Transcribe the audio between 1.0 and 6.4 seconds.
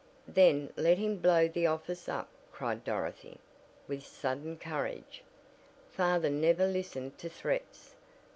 blow the office up!" cried Dorothy, with sudden courage. "Father